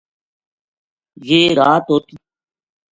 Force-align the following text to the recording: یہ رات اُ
یہ 1.27 1.41
رات 1.59 1.85
اُ 1.93 1.97